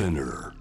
[0.00, 0.52] Spinner.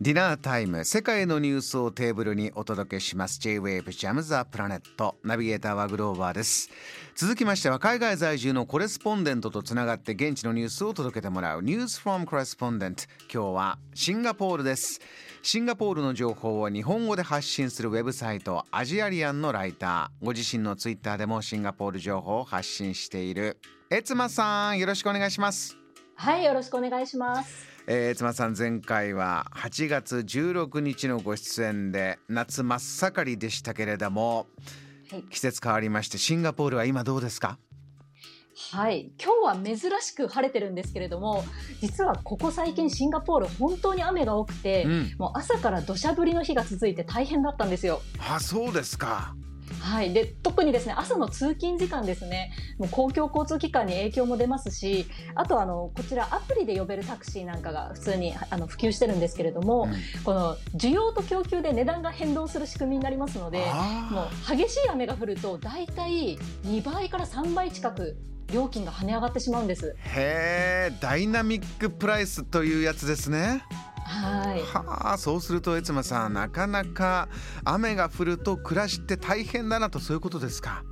[0.00, 3.38] ディナータイム世界のニュースをテーブルにお届けします。
[3.38, 5.14] J-Wave ジャムザプラネット。
[5.22, 6.68] ナビゲーターはグローバーです。
[7.14, 11.62] 続きましては海外在住のコレスポンデントとつながって現地のニュースを届けてもらう。
[11.62, 15.00] ニュースフォームコレスポンデント今日はシンガポールです。
[15.42, 20.24] シンガポールの情報を日本語で発信するウェブサイトアジアリアンのライター。
[20.26, 23.60] ご自身のツイッターでもシンガポール情報を発信している。
[23.90, 25.78] エツマさんよろしくお願いします。
[26.20, 27.68] はい、よろしくお願いします。
[27.86, 34.46] えー、つまさん前回は8月16日のご出演で夏真っ盛りでしたけれども
[35.10, 37.56] はい、季節変わりましてシンガポールは今どうですか？
[38.72, 41.44] はい、今日は珍しく晴れてるんですけれども、
[41.80, 45.14] 実はここ最近シンガポール本当に雨が多くて、うん。
[45.16, 48.02] もう朝から土砂降りの日が続いて大変だったんですよ。
[48.18, 49.36] あそうですか
[49.80, 60.22] はい、で特にですね朝の通勤時間ですねもう公共交通機関に影響も出ますしあとあのこちらアプリで呼べるタクシーなんかが普通にあの普及してるんですけれども、うん。
[60.24, 68.16] この需要と供給で値段が変動する仕組みになりますのでもあう激しい雨が降ると大体2倍から3倍近く
[68.52, 69.94] 料金が跳ね上がってしまうんです。
[70.14, 73.62] ーへえダイナミックプライスというやつですね
[74.08, 74.62] はい。
[74.62, 77.28] はあそうするとエツマさんなかなか
[77.64, 80.82] 雨が降ると暮らしって大変だなとそういうことですか？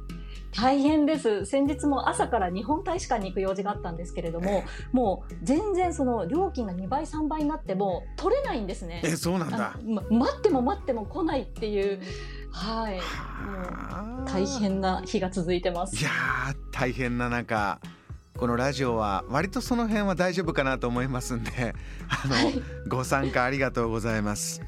[0.58, 1.44] 大変です。
[1.44, 9.02] 先日も朝から日本大使館に行く用事があったんですけれどももう全然その料金が2倍3倍になっても取れないんですね。
[9.04, 9.76] えそうなんだ。
[9.84, 12.00] ま待っても待っても来ないっていう。
[12.52, 12.94] はい。
[12.94, 14.30] もうはあ。
[14.30, 15.96] 大変な日が続いてます。
[15.96, 17.78] いやー大変な中
[18.36, 21.74] このラジオは割とその辺は大丈夫かなと思いますんで
[22.08, 24.62] あの、はいご参加ありがとうございます。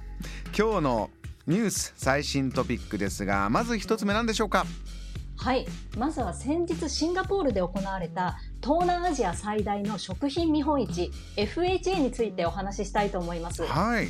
[0.59, 1.11] 今日の
[1.47, 4.67] ニュース最新トピックですがまず一つ目何でしょうか？
[5.37, 5.67] はい。
[5.97, 13.63] まずは先日シンガポールで行われた東南アジア最大の食品見本市 FHA についてお話ししたいと思います。
[13.65, 14.09] はい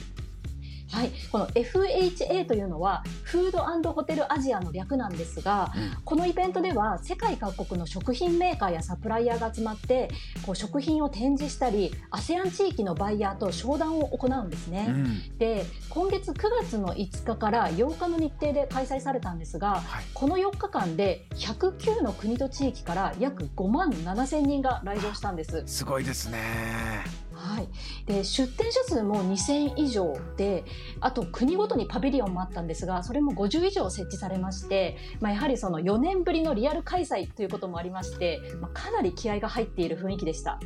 [0.91, 6.03] はい、この FHA というのはフードホテルアジアの略なんですが、うん。
[6.04, 10.09] このイベントでは世界各国の食品メーカーやサプライヤーが集まって
[10.44, 14.87] こう食品を展示したり ASEAN 地域のバイヤーと商談を行うんですね。
[14.88, 15.38] うん。
[15.38, 20.05] で今月9月の5日から8日の日程で開催されたんですがはい。
[20.15, 25.62] この4日間で109の国と地域から約5万7千人が来場したんです。
[25.66, 27.05] すごいですね。
[27.38, 27.69] はい、
[28.05, 30.65] で出店者数も2000以上で
[31.00, 40.59] あと国ごとにパビリオンもあったんですがそれも50以上設置されまして、まあ、やはりその4年ぶりのリアル開催ということもありまして、まあ、かなり気合が入っている雰囲気でした。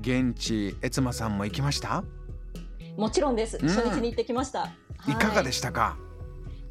[0.00, 2.04] 現地エツマさんも行きました？
[2.96, 3.58] もちろんです。
[3.60, 3.68] うん。
[3.68, 4.72] 初日に行ってきました、
[5.08, 5.14] い。
[5.14, 5.96] かがでししたか、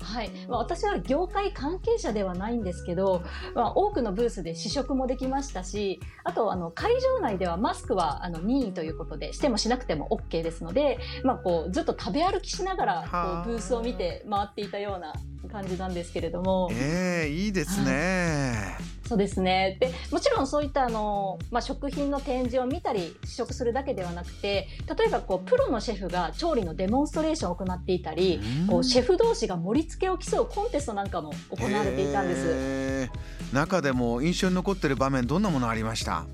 [0.07, 3.23] はい、まあ、私は業界関係者ではないんですけど、
[3.53, 13.43] まあ、多くのブースで試食もできましたしあとあの会場内ではマスクはあの任意ということでしてもしなくても OK ですので、まあ、こうずっと食べ歩きしながらはあ。
[13.43, 15.13] こうブースを見て回っていたような
[15.47, 16.69] 感じなんですけれども。
[16.71, 18.77] ええいいですね、
[19.07, 19.77] そうですね。
[19.79, 28.67] でもちろんそういったあの、まあ、食品の展示を見たり試食するだけではなくて例えばこうプロのシェフが調理のデモンストレーションを行っていたり、うん。
[28.67, 33.09] こうシェフ同士が盛り付けを競うコンテストなんかも行われていたんです。
[33.53, 36.25] 中でも印象に残ってる場面どんなものありました？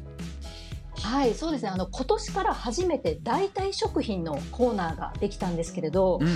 [1.02, 1.70] はい、そうですね。
[1.70, 6.28] あの今年から初めて代替食品のコーナーができたんですけれど、うん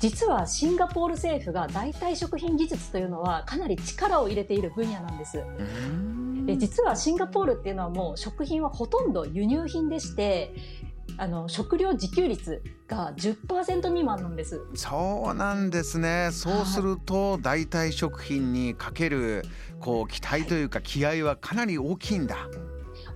[0.00, 5.38] 実はシンガポール政府が代替食品技術というのはかなり力を入れている分野なんです。
[5.38, 10.54] うんで実はシンガポールっていうのはもう食品はほとんど輸入品でして、
[11.16, 14.60] あの食料自給率が10%未満なんです。
[14.74, 19.42] そうなんですねそうすると代替食品にかける
[19.80, 22.36] こう期待というか気合はかなり大きいんだ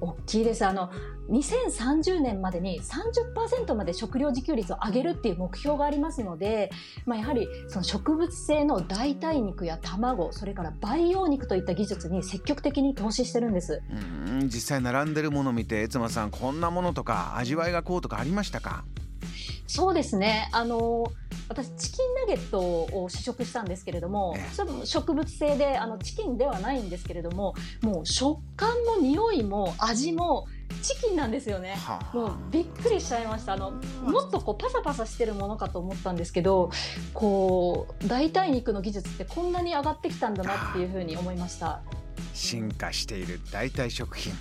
[0.02, 0.66] 大きいです。
[0.66, 0.90] あの
[1.30, 6.70] 2030年までに30%まで食料自給率を上げるっていう目標がありますので、
[7.06, 13.80] まあ、やはりその植物性の代替肉や卵それから培養肉といった技術に積極的に投資してるんです。
[13.90, 18.84] うん実際並んでるものを見て悦馬さんこんなものとか味わいがこうとかありましたか？
[19.68, 21.10] そうですねあの
[21.52, 24.54] 私チキンナゲットを試食したんですけれどもええ。
[24.54, 30.46] それも植物性であのチキンではないんですけれどももう食感も匂いも味も
[30.82, 31.74] チキンなんですよね。
[31.76, 32.16] はあ。
[32.16, 33.52] もうびっくりしちゃいました。
[33.52, 33.72] あの
[34.02, 36.70] もっとこうパサパサしてるものかと思ったんですけど
[37.14, 41.82] こう代替肉の技術ってこんなに上がってきたんだなっていうふうに思いました。
[42.34, 44.32] 進化している代替食品、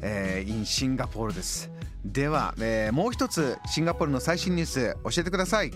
[0.00, 1.70] えー、in シンガポールです。
[2.04, 5.72] では、えーもう一つシンガポールの最新ニュース教えてください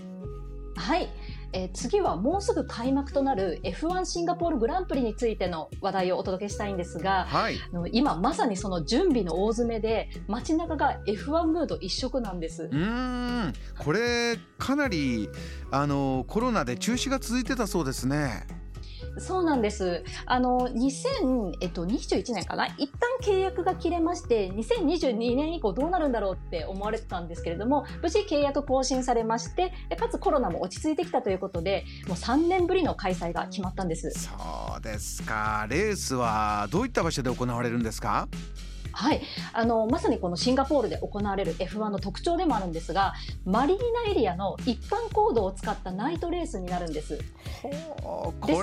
[0.75, 1.09] はい。
[1.53, 12.69] えー、次はもうすぐ開幕となる F1 シンガポールグランプリについての話題をお届けしたいんですが、はい、あの今まさにその準備の大詰めで街中が F1 ムード一色なんです。
[12.71, 13.53] うん。
[13.77, 15.29] これかなり
[15.71, 18.60] あのコロナで中止が続いてたそうですね。
[19.17, 20.03] そうなんです。
[20.25, 22.67] あの、2021年かな？
[22.77, 34.11] 一旦契約が切れまして、2022年以降どうなるんだろうって思われてたんですけれども、無事契約更新されまして、かつコロナも落ち着いてきたということで、もう3年ぶりの開催が決まったんです。
[34.11, 34.29] そ
[34.77, 35.67] うですか。
[35.69, 38.27] レースはどういった場所で行われるんですか？
[38.93, 39.21] はい、
[39.53, 43.13] あのまさにこのシンガポールで行われる F1 の特徴でもあるんですが
[43.45, 47.19] マリーナエリアの一般行動を使ったナイトレースになるんです。
[47.61, 47.69] こ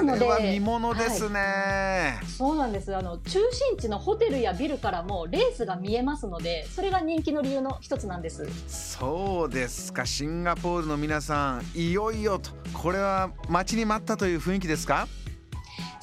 [0.01, 2.95] れは見ものですね、はい、そうなんです。
[2.95, 8.47] あの中心地のホテルやビルからもレースが見えますのでそれが人気の理由の一つなんです。
[8.67, 10.05] そうですか。
[10.07, 12.51] シンガポールの皆さんいよいよと。
[12.73, 15.07] これは待ちに待ったという雰囲気ですか？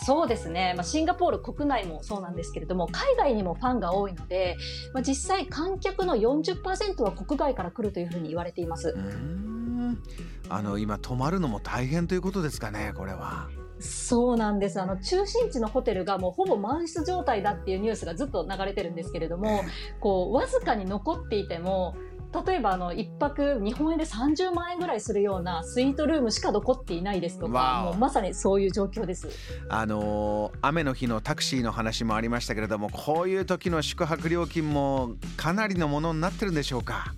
[0.05, 4.55] そうですね、まあ、シンガポール国内もそうなんですけれども海外にもファンが多いので、
[4.93, 8.95] まあ、実際観客の40%は国外から来るというふうに言われています。
[10.47, 13.49] あの今泊まるのも大変ということですかねこれは。
[13.79, 19.63] そうなんですあの中心地のホテルがもうほぼ満室状態だっていうニュースがずっと流れてるんですけれども、
[19.99, 21.95] こうわずかに残っていても
[22.45, 29.29] 例えばあの1泊日本円で30万円ぐらいするようなスイートルームしか残っていないですとかもうまさにそういう状況です。
[29.69, 37.13] あのー、雨の日のタクシーの話もありましたけれどもこういう時の宿泊料金もかなりのものになってるんでしょうか？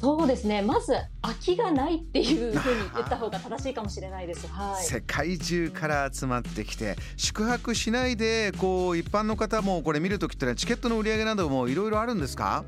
[0.00, 0.62] そうですね。
[0.62, 0.92] まず
[1.22, 12.64] 空きがないっていうふうに言った方が正しいかもしれないです、はい、世界中から集まってきて宿泊しないでこう一般の方もこれ見るときってチケットの売り上げなどもいろいろあるんですか？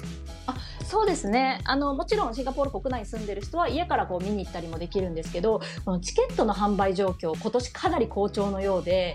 [0.49, 0.57] あ
[0.91, 9.15] そうですねあのもちろんシンガポール国内に住んでる人は家からこう見に行ったりもできるんですけどこのチケットの販売状況今年かなり好調のようで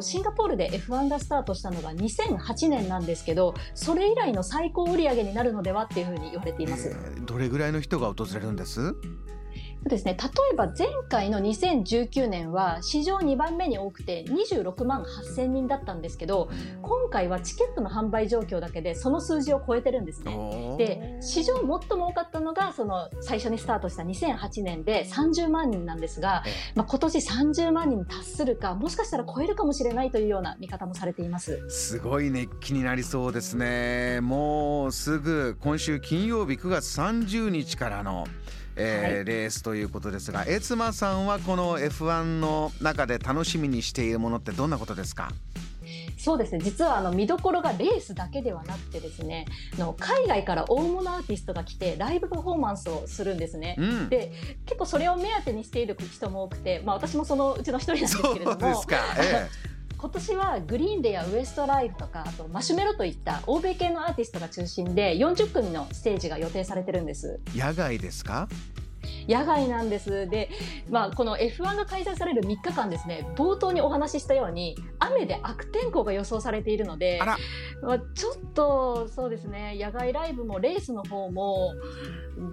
[0.00, 6.88] シンガポールで F1 がスタートしたのが2008年なんですけどそれ以来の最高売上になるのではっていうふうに言われています。
[6.88, 8.94] えー、どれぐらいの人が訪れるんです？
[9.88, 16.50] ですね、例えば前回の2019年は史上2番目に多くて26万8000人だったんですけど
[16.82, 20.76] 今回はチケットの販売状況だけでその数字を超えてるんですね。
[20.78, 26.44] で史上最も多かったのがその最初にスタートした2008年で30万人なんですが、
[26.74, 31.62] まあ、今年30万人に達するかもしかしたら超えるかもしれないというような見方もされています。
[31.68, 34.20] すごい熱気になりそうですね。
[34.20, 38.26] もうすぐ今週金曜日9月30日からの
[38.76, 45.30] えーはい、レースということですが、エツマさんはこの F1 の中で楽しみにしているものってどんなことですか？
[46.16, 46.60] そうですね。
[46.62, 49.46] 実はあの見どころがレースだけではなくてですね
[49.76, 54.32] の海外から大物アーティストが来てライブパフォーマンスをするんですね、うん、で
[54.64, 58.80] 結構それを目当てにしている人も多くて、まあ、私もそのうちの一人なんですけれども。
[60.02, 67.38] 今年はグリーンデーやウエストライフとかあとマシュメロといった欧米系のアーティストが中心で40組のステージが予定されてるんです。
[67.54, 68.48] 野外ですか？
[69.28, 70.28] 野外なんです。
[70.28, 70.50] で、
[70.90, 77.20] まあ、この F1 が開催される3日間ですね、冒頭にお話ししたように、雨で悪天候が予想されているので、
[77.82, 81.74] まあ、ちょっと、そうですね、野外ライブもレースの方も、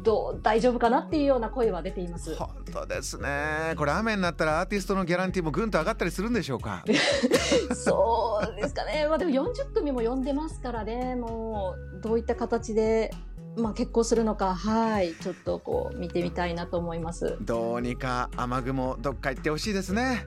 [0.04, 2.36] どう大丈夫かなっていうような声は出ています。
[2.36, 3.74] 本当ですね。
[3.78, 6.84] これ雨になったらアーティストのギャランティーもぐんと上がったりするんでしょうか？
[7.74, 11.16] そうですかね、まあ、でも40組も呼んでますからね。
[11.16, 13.12] もうどういった形で
[13.58, 17.38] まあ、結婚するのかはいちょっとこう見てみたいなと思います。
[17.42, 20.26] どうにか雨雲どっか行ってほしいですね。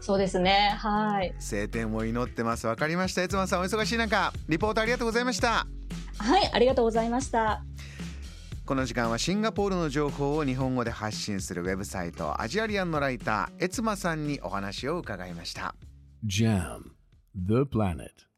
[0.00, 1.34] そうですねはい。
[1.38, 2.66] 晴天を祈ってます。
[2.66, 3.22] わかりました。
[3.22, 5.66] 悦馬さんお忙しい中リポートありがとうございました。
[6.18, 7.62] はいありがとうございました。
[8.64, 15.74] この時間はシンガポールの情報を日本語で発信するウェブサイトアジアリアンのライターエツマさんにお話を伺いました。
[16.24, 16.82] JAM
[17.34, 18.31] The Planet